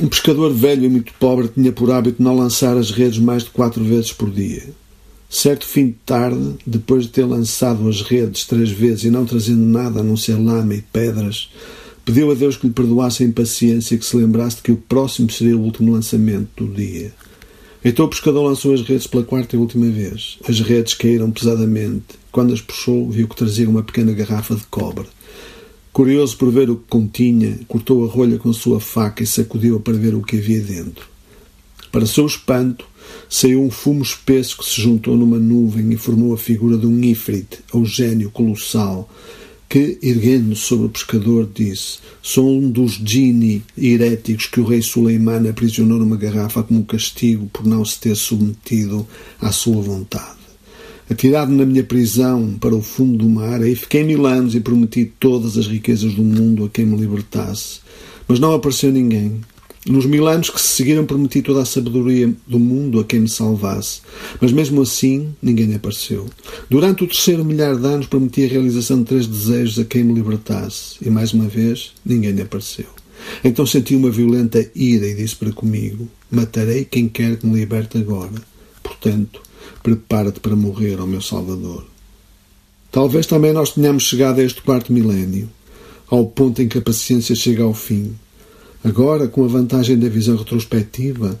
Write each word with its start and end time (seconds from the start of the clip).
Um 0.00 0.08
pescador 0.08 0.52
velho 0.52 0.84
e 0.84 0.88
muito 0.88 1.12
pobre 1.14 1.48
tinha 1.48 1.72
por 1.72 1.90
hábito 1.90 2.22
não 2.22 2.36
lançar 2.36 2.76
as 2.76 2.90
redes 2.90 3.18
mais 3.18 3.44
de 3.44 3.50
quatro 3.50 3.82
vezes 3.82 4.12
por 4.12 4.30
dia. 4.30 4.62
Certo 5.28 5.64
fim 5.64 5.86
de 5.86 5.96
tarde, 6.04 6.54
depois 6.66 7.04
de 7.04 7.08
ter 7.10 7.24
lançado 7.24 7.88
as 7.88 8.02
redes 8.02 8.44
três 8.44 8.70
vezes 8.70 9.04
e 9.04 9.10
não 9.10 9.24
trazendo 9.24 9.64
nada 9.64 10.00
a 10.00 10.02
não 10.02 10.16
ser 10.16 10.34
lama 10.34 10.74
e 10.74 10.82
pedras, 10.82 11.50
pediu 12.04 12.30
a 12.30 12.34
Deus 12.34 12.56
que 12.56 12.66
lhe 12.66 12.72
perdoasse 12.72 13.22
a 13.22 13.26
impaciência 13.26 13.94
e 13.94 13.98
que 13.98 14.04
se 14.04 14.16
lembrasse 14.16 14.56
de 14.56 14.62
que 14.62 14.72
o 14.72 14.76
próximo 14.76 15.30
seria 15.30 15.56
o 15.56 15.62
último 15.62 15.92
lançamento 15.92 16.64
do 16.64 16.74
dia. 16.74 17.12
Então 17.84 18.04
o 18.04 18.08
pescador 18.08 18.42
lançou 18.42 18.74
as 18.74 18.82
redes 18.82 19.06
pela 19.06 19.24
quarta 19.24 19.56
e 19.56 19.58
última 19.58 19.86
vez. 19.86 20.38
As 20.46 20.60
redes 20.60 20.92
caíram 20.92 21.30
pesadamente. 21.30 22.16
Quando 22.30 22.52
as 22.52 22.60
puxou, 22.60 23.10
viu 23.10 23.26
que 23.26 23.36
trazia 23.36 23.68
uma 23.68 23.82
pequena 23.82 24.12
garrafa 24.12 24.54
de 24.54 24.64
cobre. 24.64 25.06
Curioso 25.96 26.36
por 26.36 26.50
ver 26.50 26.68
o 26.68 26.76
que 26.76 26.88
continha, 26.90 27.58
cortou 27.66 28.04
a 28.04 28.06
rolha 28.06 28.36
com 28.36 28.52
sua 28.52 28.78
faca 28.78 29.22
e 29.22 29.26
sacudiu-a 29.26 29.80
para 29.80 29.96
ver 29.96 30.14
o 30.14 30.20
que 30.20 30.36
havia 30.36 30.60
dentro. 30.60 31.08
Para 31.90 32.04
seu 32.04 32.26
espanto, 32.26 32.84
saiu 33.30 33.62
um 33.62 33.70
fumo 33.70 34.02
espesso 34.02 34.58
que 34.58 34.66
se 34.66 34.78
juntou 34.78 35.16
numa 35.16 35.38
nuvem 35.38 35.90
e 35.90 35.96
formou 35.96 36.34
a 36.34 36.36
figura 36.36 36.76
de 36.76 36.86
um 36.86 37.02
Ifrit, 37.02 37.60
ou 37.72 37.86
gênio 37.86 38.30
colossal, 38.30 39.08
que, 39.70 39.98
erguendo-se 40.02 40.60
sobre 40.60 40.84
o 40.84 40.90
pescador, 40.90 41.48
disse: 41.54 42.00
Sou 42.20 42.46
um 42.46 42.70
dos 42.70 43.00
gini 43.02 43.64
heréticos 43.74 44.44
que 44.44 44.60
o 44.60 44.66
rei 44.66 44.82
Suleiman 44.82 45.48
aprisionou 45.48 45.98
numa 45.98 46.18
garrafa 46.18 46.62
como 46.62 46.84
castigo 46.84 47.46
por 47.46 47.64
não 47.64 47.82
se 47.86 47.98
ter 47.98 48.16
submetido 48.16 49.08
à 49.40 49.50
sua 49.50 49.80
vontade. 49.80 50.45
Atirado 51.08 51.52
na 51.52 51.64
minha 51.64 51.84
prisão 51.84 52.54
para 52.60 52.74
o 52.74 52.82
fundo 52.82 53.18
do 53.18 53.28
mar, 53.28 53.62
aí 53.62 53.76
fiquei 53.76 54.02
mil 54.02 54.26
anos 54.26 54.54
e 54.56 54.60
prometi 54.60 55.04
todas 55.20 55.56
as 55.56 55.66
riquezas 55.66 56.14
do 56.14 56.22
mundo 56.22 56.64
a 56.64 56.68
quem 56.68 56.84
me 56.84 56.96
libertasse. 56.96 57.80
Mas 58.26 58.40
não 58.40 58.52
apareceu 58.52 58.90
ninguém. 58.90 59.40
Nos 59.88 60.04
mil 60.04 60.26
anos 60.26 60.50
que 60.50 60.60
se 60.60 60.66
seguiram, 60.66 61.06
prometi 61.06 61.42
toda 61.42 61.62
a 61.62 61.64
sabedoria 61.64 62.34
do 62.44 62.58
mundo 62.58 62.98
a 62.98 63.04
quem 63.04 63.20
me 63.20 63.28
salvasse. 63.28 64.00
Mas 64.40 64.50
mesmo 64.50 64.82
assim, 64.82 65.32
ninguém 65.40 65.72
apareceu. 65.76 66.26
Durante 66.68 67.04
o 67.04 67.06
terceiro 67.06 67.44
milhar 67.44 67.76
de 67.76 67.86
anos, 67.86 68.08
prometi 68.08 68.44
a 68.44 68.48
realização 68.48 68.98
de 68.98 69.04
três 69.04 69.28
desejos 69.28 69.78
a 69.78 69.84
quem 69.84 70.02
me 70.02 70.12
libertasse. 70.12 70.96
E 71.00 71.08
mais 71.08 71.32
uma 71.32 71.46
vez, 71.46 71.92
ninguém 72.04 72.40
apareceu. 72.40 72.86
Então 73.44 73.64
senti 73.64 73.94
uma 73.94 74.10
violenta 74.10 74.58
ira 74.74 75.06
e 75.06 75.14
disse 75.14 75.36
para 75.36 75.52
comigo: 75.52 76.08
Matarei 76.28 76.84
quem 76.84 77.08
quer 77.08 77.36
que 77.36 77.46
me 77.46 77.60
liberte 77.60 77.96
agora. 77.96 78.42
Portanto, 78.82 79.40
prepara-te 79.86 80.40
para 80.40 80.56
morrer, 80.56 81.00
ó 81.00 81.06
meu 81.06 81.22
Salvador. 81.22 81.84
Talvez 82.90 83.24
também 83.24 83.52
nós 83.52 83.70
tenhamos 83.70 84.02
chegado 84.02 84.40
a 84.40 84.42
este 84.42 84.60
quarto 84.60 84.92
milénio, 84.92 85.48
ao 86.08 86.26
ponto 86.26 86.60
em 86.60 86.66
que 86.66 86.78
a 86.78 86.82
paciência 86.82 87.36
chega 87.36 87.62
ao 87.62 87.72
fim. 87.72 88.12
Agora, 88.82 89.28
com 89.28 89.44
a 89.44 89.48
vantagem 89.48 89.96
da 89.96 90.08
visão 90.08 90.34
retrospectiva, 90.34 91.40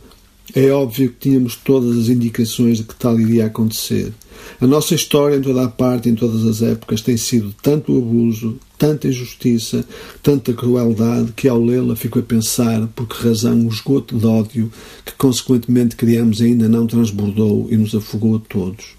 é 0.54 0.70
óbvio 0.70 1.10
que 1.10 1.28
tínhamos 1.28 1.56
todas 1.56 1.96
as 1.96 2.08
indicações 2.08 2.78
de 2.78 2.84
que 2.84 2.94
tal 2.94 3.18
iria 3.18 3.46
acontecer. 3.46 4.12
A 4.60 4.66
nossa 4.66 4.94
história, 4.94 5.36
em 5.36 5.42
toda 5.42 5.64
a 5.64 5.68
parte, 5.68 6.08
em 6.08 6.14
todas 6.14 6.44
as 6.44 6.62
épocas, 6.62 7.00
tem 7.00 7.16
sido 7.16 7.54
tanto 7.62 7.96
abuso, 7.96 8.58
tanta 8.78 9.08
injustiça, 9.08 9.84
tanta 10.22 10.52
crueldade, 10.52 11.32
que 11.32 11.48
ao 11.48 11.62
lê-la 11.62 11.96
fico 11.96 12.18
a 12.18 12.22
pensar 12.22 12.86
por 12.94 13.08
que 13.08 13.22
razão 13.22 13.66
o 13.66 13.68
esgoto 13.68 14.16
de 14.16 14.26
ódio 14.26 14.70
que 15.04 15.12
consequentemente 15.14 15.96
criamos 15.96 16.40
ainda 16.40 16.68
não 16.68 16.86
transbordou 16.86 17.66
e 17.70 17.76
nos 17.76 17.94
afogou 17.94 18.36
a 18.36 18.40
todos. 18.40 18.96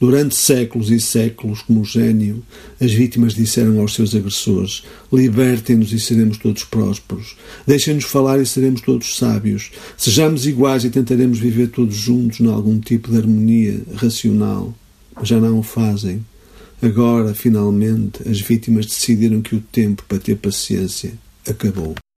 Durante 0.00 0.36
séculos 0.36 0.90
e 0.90 1.00
séculos, 1.00 1.62
como 1.62 1.84
gênio, 1.84 2.44
as 2.80 2.92
vítimas 2.92 3.34
disseram 3.34 3.80
aos 3.80 3.94
seus 3.94 4.14
agressores: 4.14 4.84
Libertem-nos 5.12 5.92
e 5.92 5.98
seremos 5.98 6.38
todos 6.38 6.62
prósperos. 6.62 7.36
Deixem-nos 7.66 8.04
falar 8.04 8.40
e 8.40 8.46
seremos 8.46 8.80
todos 8.80 9.16
sábios. 9.16 9.72
Sejamos 9.96 10.46
iguais 10.46 10.84
e 10.84 10.90
tentaremos 10.90 11.38
viver 11.40 11.68
todos 11.68 11.96
juntos 11.96 12.38
em 12.38 12.46
algum 12.46 12.78
tipo 12.78 13.10
de 13.10 13.18
harmonia 13.18 13.80
racional. 13.94 14.72
Já 15.22 15.40
não 15.40 15.58
o 15.58 15.62
fazem. 15.64 16.24
Agora, 16.80 17.34
finalmente, 17.34 18.20
as 18.28 18.40
vítimas 18.40 18.86
decidiram 18.86 19.42
que 19.42 19.56
o 19.56 19.60
tempo 19.60 20.04
para 20.06 20.18
ter 20.18 20.36
paciência 20.36 21.12
acabou. 21.44 21.96